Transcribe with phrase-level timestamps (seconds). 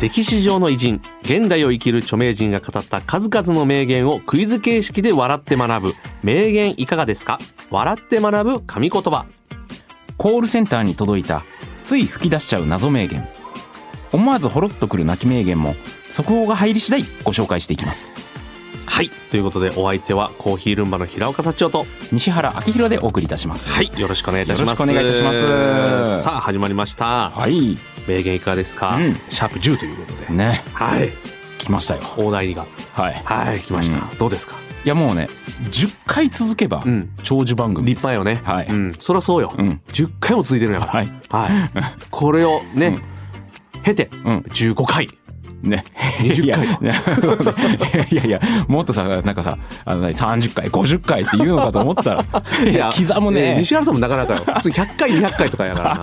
[0.00, 5.94] 歴史上の偉人現代を生きる著名人が語った数々の名言をクイズ形式で笑って学ぶ。
[6.22, 7.38] 名言いかがですか？
[7.70, 9.24] 笑って学ぶ神言葉。
[10.18, 11.44] コールセンターに届いた
[11.84, 13.26] つい吹き出しちゃう謎名言。
[14.12, 15.74] 思わずほろっとくる泣き名言も
[16.10, 18.12] 速報が入り次第ご紹介していきます。
[18.86, 19.10] はい。
[19.30, 23.70] ということでお相手はコーヒールンバの平岡幸男と西原明宏でお送りいたします。
[23.72, 23.90] はい。
[24.00, 24.80] よろしくお願いいたします。
[24.80, 26.22] よろしくお願いいたします。
[26.22, 27.30] さあ始まりました。
[27.30, 27.78] はい。
[28.06, 29.14] 名言いかがですか、うん。
[29.28, 30.32] シャープ10ということで。
[30.32, 30.62] ね。
[30.72, 31.12] はい。
[31.58, 32.02] 来ましたよ。
[32.16, 32.66] 大台が。
[32.92, 33.22] はい。
[33.24, 34.56] はい来ました、うどうですか？
[34.84, 35.28] いやもうね
[35.70, 37.10] 10回続けばうん。
[37.22, 38.06] 長寿番組です。
[38.06, 38.42] 立派よね。
[38.44, 38.66] はい。
[38.66, 39.80] うん、そりゃそうよ、うん。
[39.88, 40.92] 10回も続いてるんやから。
[40.92, 41.12] はい。
[41.30, 41.70] はい、
[42.10, 42.98] これをね、
[43.82, 44.38] 経てうん。
[44.40, 45.08] 15回
[45.68, 45.84] ね。
[46.20, 52.24] 20いや回いやいやいや、もっとさ、なんかさ、あの何30回、50回って言うのかと思ったら、
[52.68, 53.50] いや、刻むね。
[53.50, 55.94] えー西原さんもなかなかよ普通100回200回とかやから。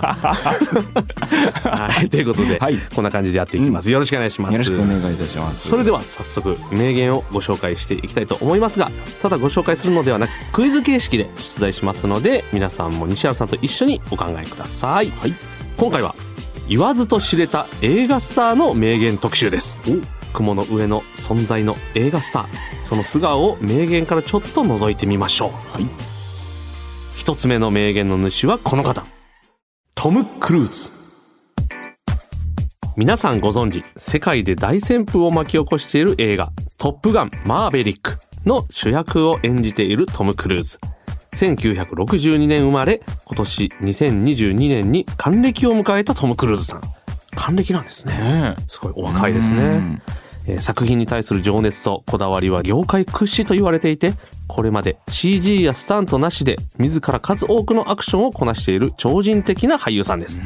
[1.64, 2.78] な はいということで、はい。
[2.94, 4.52] こんな感じでやっていきます、よろしくお願いします。
[4.52, 5.68] よろしくお願いいたします。
[5.68, 8.90] それでは早速名言をご紹介していきたいと思いますが
[9.20, 15.12] ただご紹介するのではなくクイズ形式で出題しますので皆さんも西原さんと一緒にお考えください、
[15.76, 16.14] 今回は
[16.72, 19.78] 言わずと知れた映画スターの名言特集です。
[20.32, 25.50] 雲の上の存在の映画スターその素顔を名言からちょっと覗いてみましょう。
[25.50, 25.86] はい。
[27.12, 29.04] 一つ目の名言の主はこの方。
[29.94, 30.90] トム・クルーズ。
[32.96, 38.16] 皆さんご存知世界で大旋風を巻き起こしている映画「トップガンマーヴェリック」
[38.48, 40.78] の主役を演じているトム・クルーズ
[41.34, 46.80] 1962年生まれ今年2022年に還暦を迎えたトム・クルーズさん。
[47.34, 48.14] 還暦なんですね。
[48.14, 49.62] ねすごいお若いですね。
[49.62, 50.02] うん。
[50.46, 54.14] えー作品に対する情熱とこだわりは業界屈指と言われていて
[54.48, 60.42] これまで CG やスタントなしで自ら数多くのアクションをこなしている超人的な俳優さんです、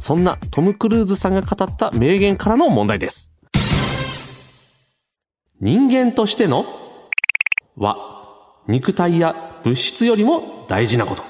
[0.00, 3.30] そんなトム・クルーズさんが語った名言からの問題です。
[5.60, 6.64] 人間としての
[7.76, 7.96] は
[8.66, 11.22] 肉体や物質よりも大事なこと。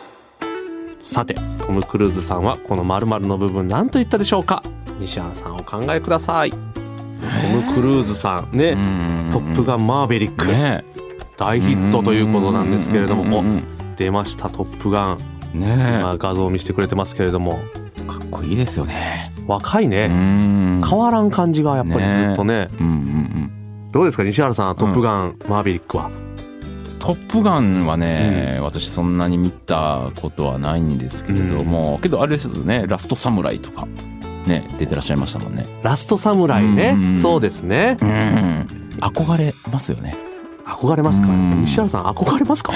[0.98, 4.62] さてトム・クルーズさんはこの〇〇の部分何と言ったでしょうか？
[5.00, 6.50] 西原さんお考えください。
[6.50, 8.72] トム・クルーズさんね。
[8.72, 10.84] うん「トップガンマーヴェリック」ね。
[11.36, 13.42] 大ヒットということなんですけれども。
[13.96, 15.18] 出ました「トップガン」
[15.54, 16.00] ね。
[16.02, 17.52] まあ画像を見せてくれてますけれども。
[18.06, 19.32] かっこいいですよね。
[19.46, 20.08] う若いね。
[20.08, 20.82] ん。
[20.84, 22.68] 変わらん感じがやっぱりずっとね。
[22.80, 23.50] うんうんうん。
[23.92, 26.10] どうですか西原さん「トップガンマーヴェリック」は？
[26.98, 33.86] トップガンはね、私そんなに見たことはないんですけれども、けどあれですよね、ラストサムライとか、
[34.46, 35.66] ね、出てらっしゃいましたもんね。
[35.82, 36.94] ラストサムライね。
[36.96, 37.96] うんそうですね。
[38.00, 38.66] うん。
[39.00, 40.16] 憧れますよね。
[40.66, 41.28] 憧れますか？
[41.28, 41.62] うん。
[41.62, 42.72] 西原さん憧れますか？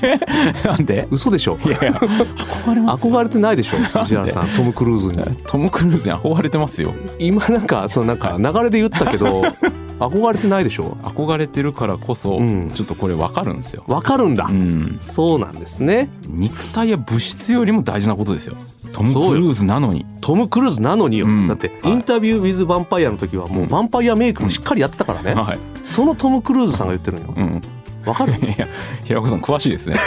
[0.64, 1.06] なんで？
[1.10, 1.58] 嘘でしょ？
[1.66, 3.06] いやいや、憧れます。
[3.06, 3.78] 憧れてないでしょ？
[4.02, 5.36] 西原さんトム・クルーズに。
[5.46, 6.94] トム・クルーズに憧れてますよ。
[7.18, 9.42] 今なんかそのなんか流れで言ったけど
[9.98, 10.96] 憧れてないでしょ？
[11.02, 12.70] 憧れてるからこそ、うん。
[12.70, 13.84] ちょっとこれわかるんですよ。
[13.86, 14.44] わかるんだ。
[14.44, 14.98] うん。
[15.00, 16.10] そうなんですね。
[16.26, 18.56] 肉体や物質よりも大事なことですよ。
[18.92, 20.06] トム・クルーズなのに。
[20.20, 21.48] トム・クルーズなのによ、うん。
[21.48, 21.92] だってはい。
[21.92, 25.58] インタビュー・ウィズ・ヴァンパイアの時はもうヴァンパイアメイクもしっかりやってたからね、はい。
[25.82, 27.34] そのトム・クルーズさんが言ってるのよ。
[27.36, 27.60] うん。
[28.06, 28.32] わかる？
[28.34, 28.68] いや、
[29.04, 29.96] 平子さん詳しいですね。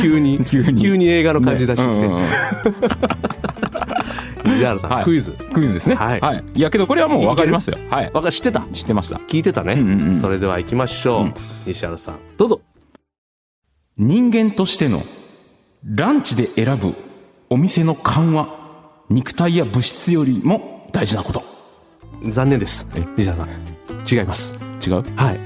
[0.00, 0.38] 急に。
[0.46, 0.80] 急に。
[0.82, 2.24] 急に映画の感じ出してきて、うんうんうん
[4.64, 5.04] 西原さん、はい。
[5.04, 5.32] クイズ。
[5.32, 5.94] クイズですね。
[5.96, 6.44] はい。
[6.54, 6.60] い。
[6.60, 7.76] やけどこれはもうわかりますよ。
[7.90, 8.10] はい。
[8.12, 8.60] わか知ってた。
[8.72, 9.16] 知ってました。
[9.16, 10.20] 聞いてたね、うんうんうん。
[10.20, 11.34] それでは行きましょう、うん。
[11.66, 12.18] 西原さん。
[12.36, 12.60] どうぞ。
[13.96, 15.02] 人間としての
[15.84, 16.94] ランチで選ぶ
[17.50, 18.48] お店の勘は
[19.10, 21.42] 肉体や物質よりも大事なこと。
[22.28, 22.86] 残念です。
[22.96, 23.48] え西原さん。
[24.10, 24.54] 違います。
[24.84, 25.02] 違う？
[25.16, 25.38] はい。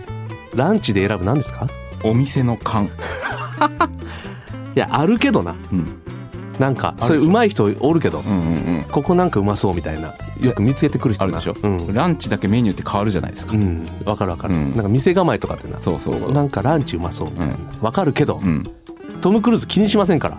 [0.54, 1.66] ランチで選ぶ何ですか？
[2.04, 2.88] お店の勘。
[4.76, 5.56] いやあるけどな。
[5.72, 6.00] うん。
[6.58, 8.36] なんかそれ上手い人おるけど、うんうん
[8.76, 8.84] うん。
[8.90, 11.94] ここなんかうまそうみたいなよく見つけてくる人なあるでしょ、うん。
[11.94, 13.52] ランチだけメニューって変わるじゃないですか。
[13.52, 14.74] うん、わかるわかる、うん。
[14.74, 15.78] なんか店構えとかってな。
[15.78, 16.32] そうそうそう。
[16.32, 17.54] なんかランチうまそうみたいな。
[17.80, 18.62] わ、かるけど、うん。
[19.20, 20.38] トム・クルーズ気にしませんから。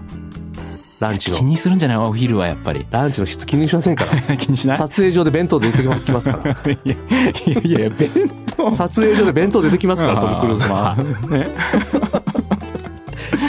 [0.99, 1.37] ランチの。
[1.37, 2.85] 気にするんじゃないお昼はやっぱり。
[2.91, 4.11] ランチの質気にしませんから。
[4.37, 4.77] 気にしない？
[4.77, 6.51] 撮影所で弁当出てきますから。
[6.51, 8.09] いやいやいや、弁
[8.57, 8.69] 当。
[8.71, 11.47] 撮影所で弁当出てきますからトム・クルーズは、まあね。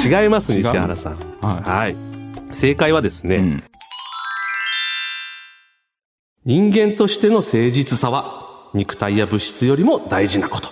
[0.23, 1.17] 違います西原さん。
[1.41, 2.10] ははい
[2.53, 3.39] 正解はですね、い。
[3.39, 3.65] うん。
[6.45, 10.69] 人間としての誠実さは肉体や物質よりも大事なこと。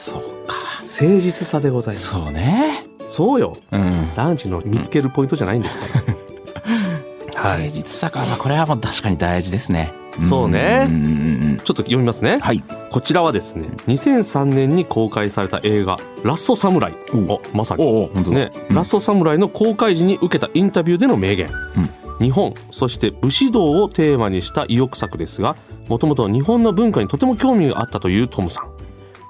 [0.00, 0.56] そうか。
[0.82, 2.08] 誠実さでございます。
[2.08, 2.82] そうね。
[3.06, 3.54] そうよ。
[3.72, 4.14] うん。
[4.16, 9.92] ランチの見つけるポイントじゃないんですから、は 誠い、実さか、まあ、これはもう確かに大事ですね
[10.26, 10.86] そうね。
[10.88, 12.62] んうんうんうんちょっと読みますね、はい。
[12.90, 17.42] こちらはですね2003年に公開された映画「ラストサムライ」お。
[17.52, 17.84] まさに。
[18.30, 18.76] ね、うん。
[18.76, 21.48] ラストサムライの公開時に受けたインタビューでの名言、
[22.20, 25.56] 日本そして武士道をテーマにした意欲作ですが
[25.88, 28.78] もともと日本の文化にとても興味があったというトムさん。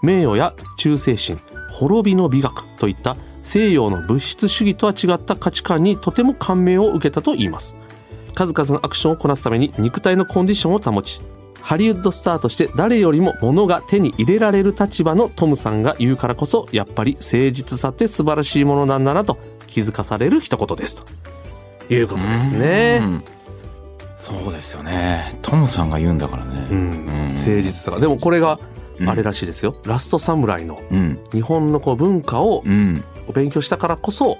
[0.03, 1.41] 名誉や忠誠心
[1.73, 7.75] 滅びの美学といった西洋の物質主義とは違った価値観にとても感銘を受けたといいます
[8.39, 11.21] 数々のアクションをこなすために肉体のコンディションを保ち
[11.61, 21.05] ハリウッドスターとして誰よりも物が手に入れられる立場のトムさんが言うからこそやっぱり誠実さって素晴らしいものなんだなと気づかされる一言ですと。
[21.93, 22.99] いうことですうね。
[23.01, 23.25] ん。
[24.17, 25.37] そうですよね。
[25.43, 27.91] トムさんが言うんだからうねん、誠実さ。
[27.91, 31.19] がでもこれがうんあれらしいですよ、ラストサムライのうん。
[31.33, 33.05] 日本のこう文化をうん。
[33.35, 34.39] 勉強したからこそ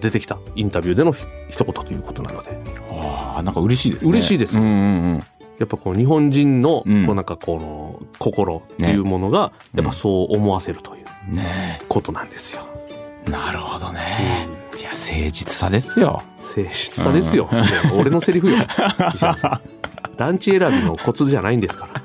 [0.00, 2.58] 出てきたインタビューでのひ一言ということなので。
[2.90, 4.12] ああなんか嬉しいですね。
[4.12, 4.58] 嬉しいです。
[4.58, 5.22] うんうんうん。
[5.58, 7.04] やっぱこう日本人のうん。
[7.04, 11.00] こうなんかこの心っていうものがやっぱそう思わせるとい
[11.32, 11.80] うね。
[11.88, 12.62] ことなんですよ。
[13.26, 14.48] えなるほどね。
[14.78, 16.22] いや誠実さですよ。
[16.38, 17.46] 誠実さですよ。
[17.52, 17.64] いや
[17.94, 18.56] 俺のセリフよ。
[19.14, 19.60] 石原さん。
[20.16, 22.02] ランチ選びのコツじゃないんですから。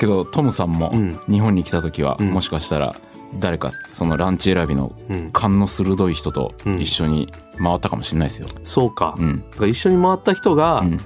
[0.00, 1.20] けどトムさんもうん。
[1.28, 2.30] 日本に来た時は、うん。
[2.30, 2.96] もしかしたら
[3.38, 5.30] 誰かそのランチ選びのうん。
[5.30, 6.80] 勘の鋭い人とうん。
[6.80, 8.48] 一緒に回ったかもしれないですよ。
[8.64, 9.14] そうか。
[9.18, 9.44] うん。
[9.68, 10.98] 一緒に回った人が、うん、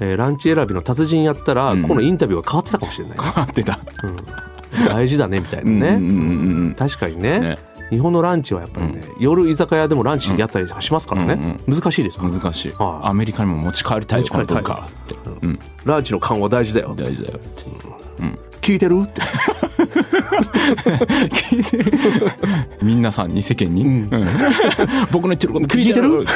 [0.00, 1.82] えーランチ選びの達人やったら、うん。
[1.82, 3.24] このインタビューが変わってたかもしれないね。
[3.24, 3.80] 変わってた。
[4.02, 5.88] うん、大事だねみたいなね。
[5.88, 7.40] うんうんうんうん確かにね。
[7.40, 7.58] ね。
[7.92, 13.08] 日本のランチはやっぱりね、夜居酒屋でもランチやったりしますからね、難しいですから、難しい、はい。
[13.08, 14.74] アメリカにも持ち帰りたいよ持ち帰りたい。
[15.42, 15.58] うん。
[15.84, 16.94] ランチの勘は大事だよ。
[16.96, 17.71] 大事だよって
[18.60, 19.02] 聞いてる？
[19.04, 19.20] って
[21.30, 21.92] 聞いてる？
[22.82, 24.08] 皆さんに世間に、うん。
[24.10, 24.28] うん。
[25.10, 26.24] 僕の言ってること聞いてる？
[26.24, 26.32] って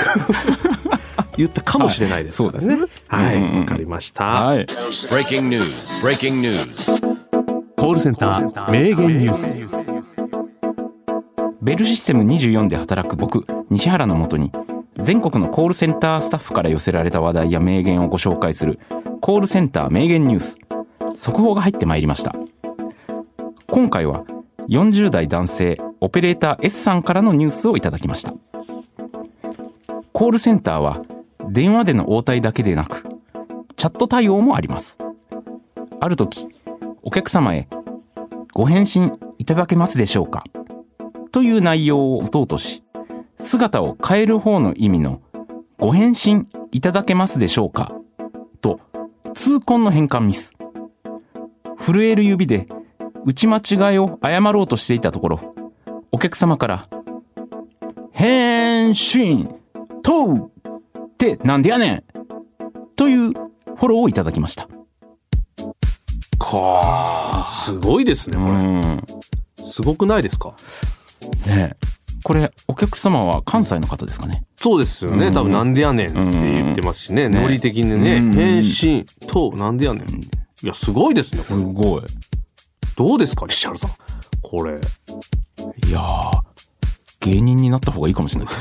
[1.36, 2.66] 言ったかもしれないですからね。
[2.68, 2.88] はいそうですね。
[3.08, 3.60] はい、うんうんうん。
[3.60, 4.24] わかりました。
[4.24, 4.66] はい。
[4.66, 5.72] Breaking news.
[6.02, 7.16] Breaking news.
[7.76, 10.36] コールセンター名言ニュース。
[11.62, 14.52] ベルシステム24で働く僕西原のもとに
[15.00, 18.78] 全国のコールセンタースタッフから寄せられた話題や名言をご紹介する
[19.20, 20.58] コールセンター名言ニュース
[21.16, 22.34] 速報が入ってまいりました。
[23.66, 24.24] 今回は
[24.68, 28.34] 40代男性オペレーター S さんからのニュースをいただきました。
[30.12, 31.02] コールセンターは
[31.48, 33.04] 電話での応対だけでなく
[33.76, 34.98] チャット対応もあります。
[36.00, 36.48] ある時
[37.02, 37.68] お客様へ
[38.52, 40.44] ご返信いただけますでしょうか？
[41.32, 42.82] という内容を打とうとし、
[43.38, 45.20] 姿を変える方の意味の
[45.78, 47.92] ご返信いただけますでしょうか？
[48.62, 48.80] と
[49.34, 50.55] 痛恨の変換ミス。
[51.78, 52.66] 震える指で
[53.24, 55.54] 打ち間違いを謝ろうとしていたところ、
[56.12, 56.88] お客様から、
[58.12, 59.54] 返信
[60.02, 60.50] とう
[60.98, 62.04] ってなんでやねん
[62.96, 64.68] というフォローをいただきました。
[66.38, 68.62] かすごいですね、これ。
[68.62, 69.04] ん。
[69.68, 70.54] すごくないですか？
[71.46, 71.76] ねえ
[72.22, 75.28] これ、お客様は関西の方ですかねそうですよね。
[75.28, 77.28] うん多分なんでやねんって言ってますしね。
[77.28, 78.32] ねノリ的にねうん。
[78.32, 80.04] 返信となんでやねん。
[80.62, 81.58] いや、すごいですね。
[81.58, 82.02] これごい。
[82.96, 83.90] どうですか、西原さん。
[84.42, 84.80] これ。
[85.86, 86.40] いやー、
[87.20, 88.54] 芸人になった方がいいかもしれない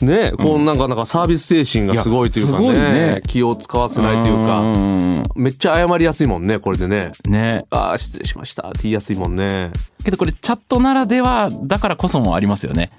[0.06, 0.30] ね。
[0.30, 3.22] ね、こうなんか、なんかサービス精神がすごいというかねね。
[3.26, 4.60] 気を使わせないというか。
[4.60, 7.12] んめっちゃ謝りやすいもんね、これでね。
[7.26, 9.70] ねああ、失礼しましたって言いやすいもんね。
[10.04, 12.90] けどこれチャットならではだからこそもありますよね。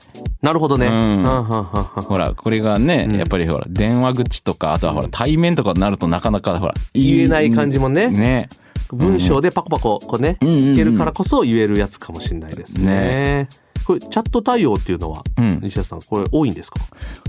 [0.41, 0.89] なるほどね。
[0.89, 8.49] ほら、これがね、うんやっぱりほら、電話口とか、あとはほら、対面とかになるとなかなかほら、言えない感じもねね。
[8.91, 13.47] 文章でパコパコ、こうね、いけるからこそ言えるやつかもしれないですね。
[13.85, 16.79] これ、チャット対応っていうのは、うん西田さん、これ多いんですか？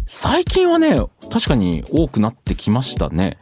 [0.06, 0.96] 最近はね、
[1.30, 3.38] 確かに多くなってきましたね。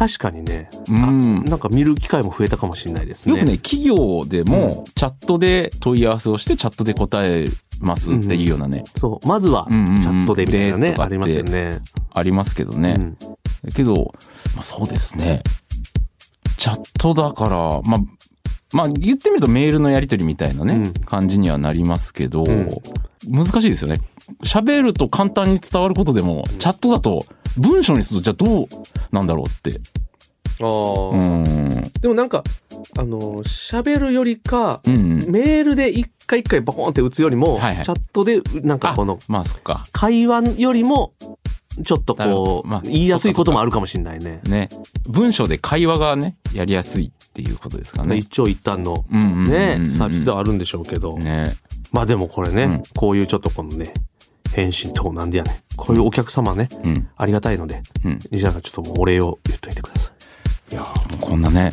[0.00, 1.44] 確かにね、うん。
[1.44, 3.34] あなんか見る機会も増えたかもしれないですね。
[3.34, 7.44] よくね、企業でもチャットで問い合わせをしてチャットで答え
[7.82, 10.00] ますっていうようなね、そう、まずは、チうんうんうん。
[10.00, 11.72] ャットでみたいなね、ありますよね。
[12.14, 12.94] ありますけどね。
[12.96, 13.18] うん。
[13.74, 14.14] けど、
[14.56, 15.42] まあ、そうですね。
[16.56, 18.00] チャットだから、まあ、
[18.72, 20.92] まあ言ってみるとメールのやり取りみたいなね、うん。
[21.04, 22.70] 感じにはなりますけど、ん。
[23.28, 24.00] 難しいですよね。
[24.42, 27.20] 喋ると簡単に伝わることでも、チャットだと
[27.56, 28.68] 文章にするとじゃあどう
[29.12, 29.80] なんだろうって。
[30.60, 31.24] あーう
[31.78, 31.92] ん。
[32.00, 32.44] でもなんか、
[32.98, 35.30] あの、喋るよりか、うんうん。
[35.30, 39.86] メールで一回一回バコーンって打つよりも、はいはいチャットで、なんかあこの、まあそっか。
[39.92, 41.12] 会話よりも、
[41.84, 44.40] ちょっとこう、まあ言いやすいこともあるかもしれないね。
[44.44, 44.68] ね。
[45.06, 48.16] 文章で会話がね、やりやすいっていうことですかね。
[48.16, 51.16] 一長一短のね、サービスではあるんでしょうけど。
[51.16, 51.54] ね。
[51.92, 53.94] まあでもこれね、うんこういうちょっとこのね、
[54.54, 55.54] 返信等なんでやねん。
[55.76, 57.08] こういうお客様ね、うん。
[57.16, 58.18] ありがたいので、うん。
[58.30, 60.10] 西原さんちょっともうお礼を言っといてくださ
[60.70, 60.74] い。
[60.74, 61.70] いやーもうこんなね、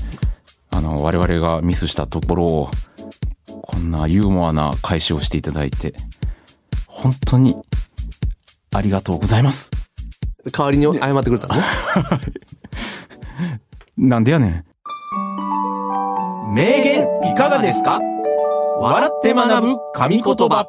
[0.71, 2.69] あの、我々がミスしたところを、
[3.61, 5.93] こんなユーモアな返しをしていただいて、
[6.87, 7.55] 本当に、
[8.73, 9.71] ありがとうございます。
[10.51, 11.55] 代わりに謝ってくれたの？
[11.55, 11.63] ね。
[13.97, 14.65] なんでやねん。
[16.53, 17.99] 名言いかがですか？
[18.79, 20.67] 笑って学ぶ神言葉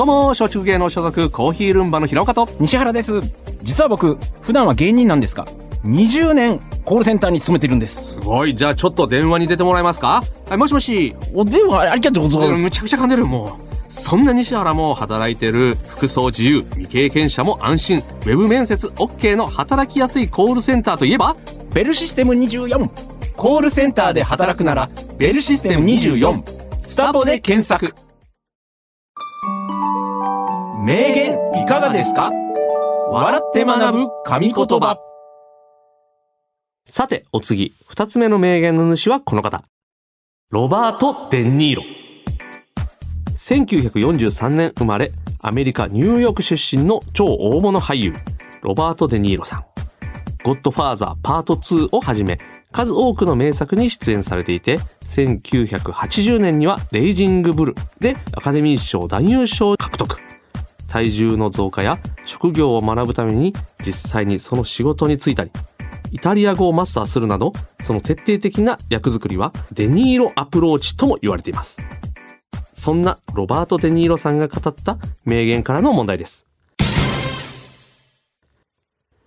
[0.00, 3.20] どうも、松竹芸能所属コーヒールンバの平岡と、西原です。
[3.62, 5.44] 実は僕、普段は芸人なんですが、
[5.84, 8.14] 20年コールセンターに勤めてるんです。
[8.14, 8.56] すごい。
[8.56, 10.24] じゃあちょっと電話に出てもらえますか？
[10.48, 11.14] はい、もしもし。
[11.34, 12.62] お電話ありがとうございます。
[12.62, 13.92] むちゃくちゃ噛んでる、もう。
[13.92, 21.36] そんな西原も働いてる服装自由未経験者も安心ウェブ面接 OK の働きやすいコールセンターといえば？
[21.74, 22.88] ベルシステム24。
[23.36, 24.88] コールセンターで働くなら
[25.18, 26.42] ベルシステム24
[26.86, 27.94] スタボで検索
[30.82, 32.30] 名言いかがですか？
[33.10, 34.98] 笑って学ぶ神言葉。
[36.86, 37.74] さてお次。
[37.86, 39.64] 二つ目の名言の主はこの方。
[40.50, 41.82] ロバート・デ・ニーロ。
[43.36, 48.14] 1943年生まれアメリカ・ニューヨーク出身の超大物俳優
[48.62, 49.64] ロバート・デ・ニーロさん。
[50.42, 52.38] ゴッドファーザーパート2をはじめ
[52.72, 60.18] 数多くの名作に出演されていて1980年にはレイジングブルでアカデミー賞男優賞を獲得。
[60.90, 63.54] 体重の増加や職業を学ぶために
[63.84, 65.50] 実際にその仕事に就いたり
[66.12, 71.78] イタリア語をマスターするなどその徹底的な役作りはデニーロアプローチとも言われています。
[72.72, 76.46] そんなロバート・デニーロさんが語った名言からの問題です。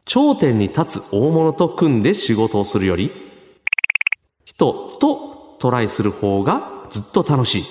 [0.06, 3.12] 頂点に立つ大物と組んで仕事をするより
[4.44, 7.64] 人とトライする方がずっと楽しい。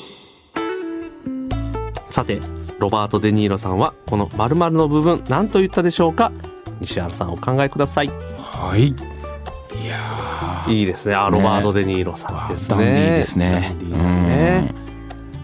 [2.10, 2.40] さて
[2.82, 6.32] ロバート・デ・ニーロさんはこの〇〇の部分何と言ったでしょうか？
[6.80, 8.08] 西原さんお考えください。
[8.36, 8.88] はい。
[8.88, 8.94] い
[9.86, 11.14] やいいですね。
[11.14, 12.76] あロバート・デ・ニーロさんですね。
[12.76, 13.68] ダンディーですね。
[13.68, 14.74] ダンディーだね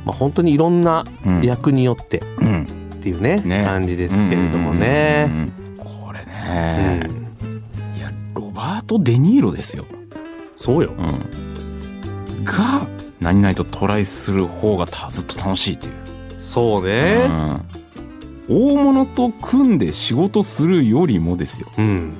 [0.04, 1.42] まあ本当にいろんなうん。
[1.42, 2.64] 役によってうん。
[2.64, 2.66] っ
[3.00, 3.62] ていうねね。
[3.62, 5.26] 感じですけれどもね。
[5.28, 5.76] うんうんうんうん。
[5.76, 7.96] これうね、ん。
[7.96, 9.84] いや、ロバート・デ・ニーロですよ。
[10.56, 10.90] そうよ。
[10.98, 12.44] うん。
[12.44, 12.84] が、
[13.20, 15.94] 何々とトライする方がたずっと楽しいっていう。
[16.48, 17.26] そうね。
[17.28, 17.62] うん。
[18.48, 21.68] 大物と組んで仕事するよりもですよ。
[21.76, 22.14] うん。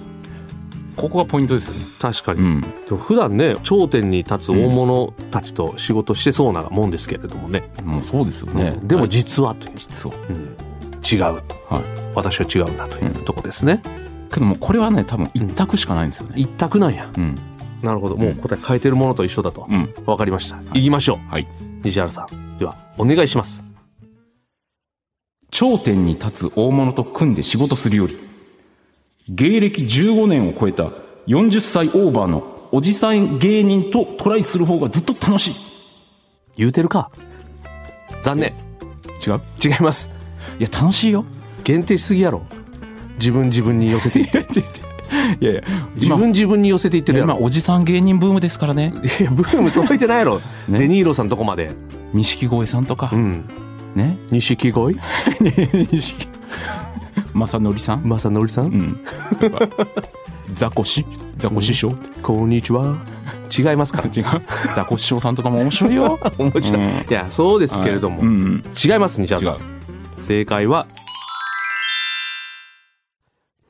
[0.97, 1.87] ここがポイントですよね。
[1.99, 2.40] 確かに。
[2.40, 2.61] うん。
[2.61, 8.78] でも普段ね頂点に立つ大物たちと仕事してそうなもんですけれどもね、もうそうですよね。
[8.82, 9.11] でもはい。
[9.11, 10.16] 実はという、実は。
[10.28, 10.56] うん。
[11.11, 11.42] 違う、はい。
[12.14, 13.80] 私は違うなというとこですね、
[14.30, 16.35] けどもうこれはね、多分一択しかないんですよね。
[16.37, 17.11] 一択なんや。
[17.16, 17.35] うん。
[17.82, 18.16] なるほど。
[18.16, 19.88] もう答え変えてるものと一緒だと、うん。
[20.04, 21.32] わかりました、行きましょう。
[21.32, 21.49] はい。
[21.85, 22.58] 西原さん。
[22.58, 23.67] ではお願いします
[25.50, 28.17] 頂点に立つ大物と組んで仕事するより、
[29.28, 30.90] 芸歴15年を超えた
[31.26, 35.55] 40歳オーバーのおじさん芸人とトライする方がずっと楽しい。
[36.57, 37.11] 言うてるか？
[38.23, 38.52] 残念。
[39.26, 39.40] 違う？
[39.64, 40.11] 違います。
[40.59, 41.25] いや、楽しいよ。
[41.64, 42.43] 限定しすぎやろ。
[43.19, 44.61] 自分自分に寄せていって。
[45.40, 45.62] い やいや、
[45.97, 48.93] 自今、分自分に寄せていってるや今ろおじさん芸人ブームですからね。
[49.21, 50.78] いやブーム届いてないやろ、 ね。
[50.78, 51.71] デニーロさんとこまで。
[52.12, 53.11] 錦鯉さんとか。
[53.12, 53.45] う、ん
[53.95, 54.18] ね。
[54.30, 54.99] 錦鯉？
[55.92, 56.28] 錦
[57.35, 58.02] 正則さん？
[58.09, 58.66] 正則さん？
[58.66, 59.00] うん。
[59.38, 59.68] とか
[60.54, 61.04] ザコシ？
[61.37, 61.92] ザコ師匠、
[62.23, 62.97] こんにちは。
[63.57, 64.02] 違いますか？
[64.04, 64.25] 違う。
[64.75, 66.18] ザコ師匠さんとかも面白いよ。
[66.38, 66.83] 面白い。
[66.83, 68.21] うんいや、そうですけれども。
[68.21, 68.62] うんうん。
[68.85, 69.66] 違います、西原さん。
[70.14, 70.87] 正解は、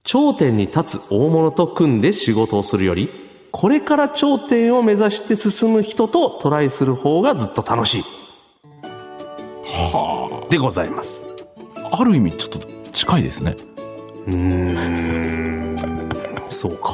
[0.05, 3.11] 頂点に立つ大物と組んで仕事をするより、
[3.51, 8.05] これから頂点を目指して進む人とトライする方がずっと楽しい。
[10.49, 11.27] はでございます。
[11.77, 12.01] あ。
[12.01, 13.57] ある意味ちょっと近いですね。
[14.27, 15.79] うーん、
[16.51, 16.89] そうか。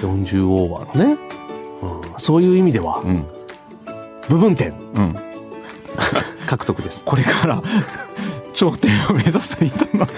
[0.00, 1.18] 40オーバーのね。
[1.82, 3.26] うん、そういう意味では、うん。
[4.28, 5.16] 部分点うん。
[6.46, 7.04] 獲得です。
[7.04, 7.62] これから
[8.52, 10.08] 頂点を目指す人のっ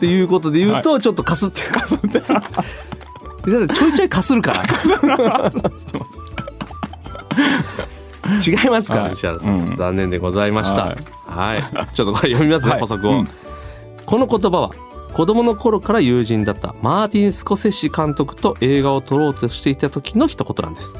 [0.00, 2.22] ていうことで言うと、ちょっとかすってかすって。
[3.44, 5.52] ちょいちょいかするから。
[8.44, 9.10] 違いますか？
[9.12, 9.76] 石原さん、うん。
[9.76, 10.86] 残念でございました。
[10.86, 10.96] は
[11.26, 11.58] はい。
[11.60, 11.62] い。
[11.94, 12.80] ちょっとこれ読みますね、はい。
[12.80, 13.28] 補足を、うん。
[14.04, 14.70] この言葉は、
[15.12, 20.94] 子供の頃から友人だったマーティン・スコセッシ監督と映画を撮ろうとしていた時の一言なんです。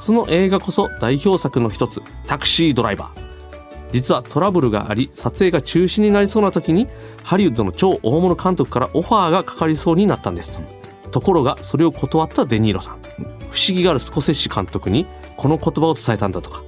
[0.00, 3.28] その映画こそ代表作の一つ、タクシードライバー。
[3.92, 6.88] 実はトラブルがあり撮影が中止になりそうな時に
[7.24, 10.50] ハリウッドの超大物監督からオファーがかかりそうになったんです。
[10.52, 10.60] と
[11.10, 12.94] ところがそれを断ったデニーロさん。
[13.50, 16.62] 不思議があるスコセッシ監督にこの言葉を伝えたんだとか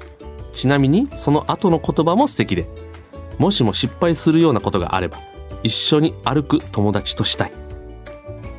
[0.53, 2.67] ちなみにその後の言葉も素敵で
[3.39, 5.19] もしも失敗するようなことがあれば
[5.63, 7.53] 一緒に歩く友達としたい。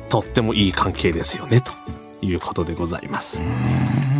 [0.08, 1.70] とってもいい関係ですよねと
[2.26, 3.42] いうことでございます。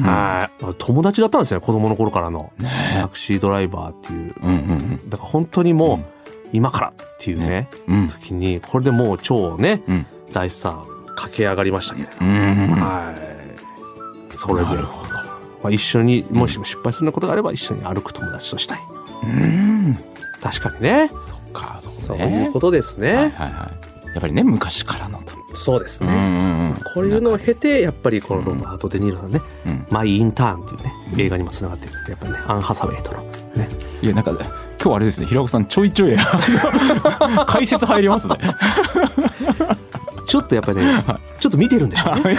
[0.03, 0.75] はい。
[0.79, 2.53] 友達だったんですね子供の頃からの。
[2.95, 4.35] タクシードライバーっていう。
[4.43, 6.05] うんうんだから本当にもう
[6.53, 8.09] 今からっていうねうんうん。
[8.09, 10.07] 時にこれでもう超ねうん。
[10.33, 12.71] 大スター駆け上がりましたけれどうんうん。
[12.77, 13.15] は
[14.33, 14.37] い。
[14.37, 14.83] それで
[15.63, 18.79] まあ、一緒にもしも失敗することがあれば一緒に歩く友達としたい。
[19.25, 19.99] うん
[20.43, 21.11] 確かにね。
[21.53, 24.07] かそういうことですね、はいはいはい。
[24.09, 25.33] やっぱりね昔からのと。
[25.55, 26.75] そうですね、うんうんうん。
[26.95, 31.93] こういうのを経てやっぱりこのロバート・デ・ニーロさんねうん「マイ・インターン」っていうね映画にもつながってる。
[32.09, 33.23] やっぱりねアン・ハサウェイとの。
[33.55, 33.69] ね。
[34.03, 34.33] いやなんか
[34.83, 36.17] 今日あれですね平岡さんちょいちょい
[37.47, 38.37] 解説入りますね
[40.27, 41.05] ちょっとやっぱりね
[41.41, 42.37] ちょっと見てるんでしょうね。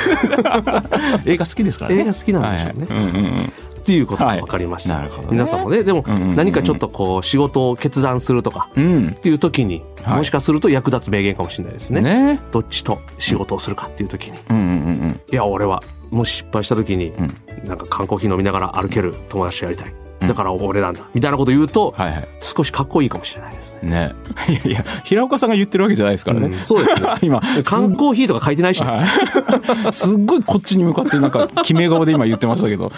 [1.25, 2.02] 映画好きですからね。
[2.02, 3.12] 映画好きなんでしょうね、はいはい。
[3.12, 3.44] うんうんうん。
[3.44, 5.12] っていうことが分かりました、はいね。
[5.30, 9.13] 皆さんもねでもうんうんうん何かちょっとこう仕事を決断するとかうん。
[9.18, 10.18] っていう時に、はい。
[10.20, 12.02] もしかすると役立つ名言かもしれないですね。
[12.02, 12.40] ね。
[12.52, 14.38] どっちと仕事をするかっていう時に。
[14.50, 14.66] うんうんう
[15.08, 17.34] んいや俺はもし失敗した時に、うん。
[17.68, 21.01] なんか缶コーヒー飲みながら歩ける友達とやりたい、うんだから俺なんだ。
[21.13, 22.27] みたいなこと言うと、はいはい。
[22.42, 24.13] 少しかっこいいかもしれないですね、ね。
[24.65, 27.08] いやいや平岡さんが言ってるわけじゃないですからね、うんそうですね。
[27.22, 27.42] 今。
[27.63, 29.06] 缶コーヒーとか書いてないし、はい。
[29.94, 32.92] すっごいこっちに向かってなんか決め顔で今言ってましたけど。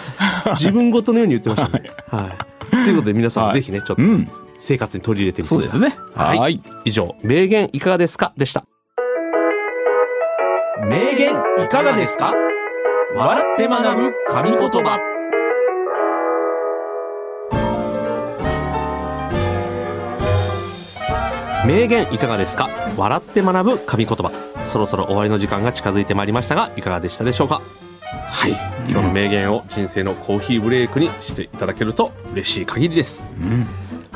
[0.58, 1.84] 自分ごとのように言ってましたね。
[2.10, 2.28] は
[2.70, 2.76] い。
[2.84, 4.28] ということで皆さんはいぜひね、ちょっとうん。
[4.58, 5.80] 生活に取り入れてみてください。
[5.80, 6.02] そうですね。
[6.14, 6.38] はい。
[6.38, 6.60] はい。
[6.84, 8.32] 以上、名言いかがですか？
[8.36, 8.64] でした。
[10.88, 12.32] 名言いかがですか？
[13.14, 14.98] 笑って学ぶ神言葉
[21.66, 22.70] 名言いかがですか？
[22.96, 24.30] 笑って学ぶ神言葉。
[24.66, 27.60] そろそろ終わりの時間が近づいてまいりましたが、いかがでしたでしょうか？
[28.02, 28.52] はい。
[28.88, 33.26] 今日の名言を人生のコーヒーブレイクにしていただけると嬉しい限りです。
[33.40, 33.66] うん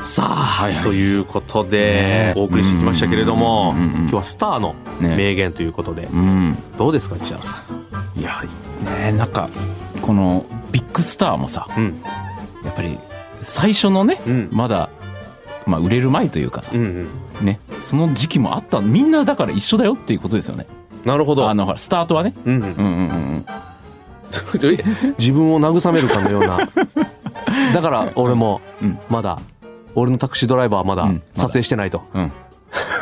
[0.01, 7.57] さあ、はいはいということでね、お送りしてきましたけれども、うんうんうんうん今日はスターのね名言ということで、うんどうですか、西原さ
[8.15, 8.19] ん？
[8.19, 8.41] いや
[9.01, 9.49] ねなんか
[10.01, 12.01] このビッグスターもさうん。
[12.63, 12.97] やっぱり
[13.41, 14.89] 最初のね、うんまだ、
[15.65, 17.07] まあ、売れる前というかさ、うん
[17.39, 17.45] うん。
[17.45, 17.59] ね。
[17.81, 20.65] その時期もあったみんなだから一緒だよっていうことですよね。
[21.05, 21.49] なるほど。
[21.49, 22.33] あのほらスタートはね。
[22.45, 22.61] うんうん。
[22.61, 22.89] うんうんうんう
[23.37, 23.45] ん。
[25.17, 26.57] 自分を慰めるかのような。
[27.73, 28.97] だから俺もうん。
[29.09, 29.39] まだ、
[29.95, 32.01] 俺のタクシードライバーはまだ撮影してないと。
[32.13, 32.31] うん。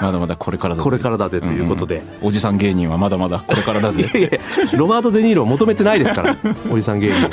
[0.01, 0.83] まだまだこれからだぜ。
[0.83, 1.97] これからだぜということで。
[1.97, 4.39] うんうんおじさん芸人はまだまだこれからだぜいやいや
[4.73, 6.35] ロバート・デ・ニーロを求めてないですから、
[6.69, 7.29] おじさん芸人。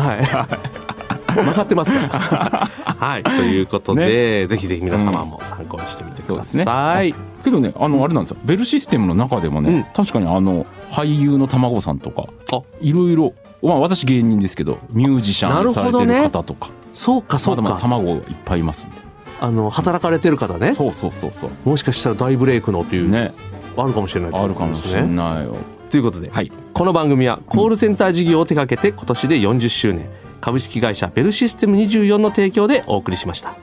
[0.00, 0.91] はい。
[1.34, 2.08] 分かってますから。
[2.98, 3.22] はい。
[3.22, 6.64] ということで、ぜひぜひ皆様も参考にしてみてくだそうですね。
[6.64, 7.14] さい。
[7.42, 8.36] けどねあのあれなんですよ。
[8.44, 9.84] ベルシステムの中でもね、うん。
[9.94, 12.62] 確かにあの俳優の卵さんとかあ。
[12.80, 17.82] いろいろまあ私芸人ですけどミュージシャンされてる方とか、そうか、そうまだまだか。
[17.82, 18.96] 卵がいっぱいいますんで。
[19.40, 20.72] あの、働かれてる方ね。
[20.72, 21.50] そうそうそうそう。
[21.64, 23.32] もしかしたら大ブレイクのという、ね。
[23.76, 25.02] あるかもしれないってあるかもしれ。
[25.02, 25.56] ないよ。
[25.90, 26.52] ということで、はい。
[26.72, 30.08] この番組はコールセンター事業を手掛けて今年で40周年
[30.42, 33.54] 株式会社ベルシステム24の提供でお送りしました。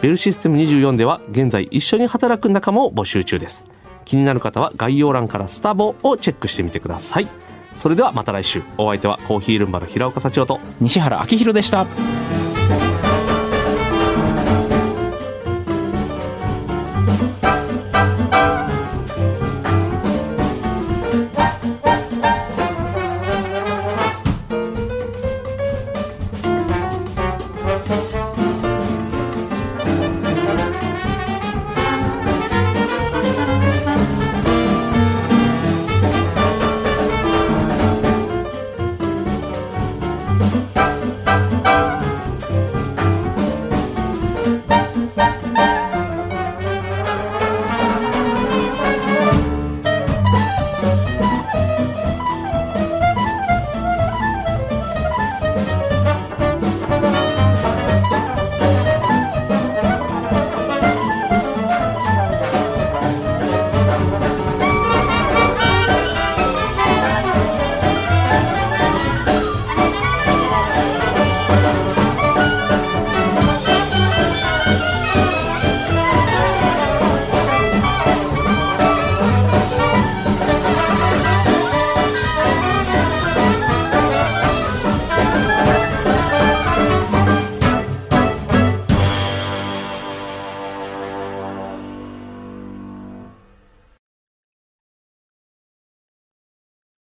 [0.00, 3.64] ベルシステム24では現在一緒に働く仲間を募集中です。
[4.04, 7.28] 気になる方は概要欄からスタボをチェックしてみてください。
[7.74, 8.62] それではまた来週。
[8.78, 11.86] お相手はコーヒールンバの平岡幸男と西原明宏でした。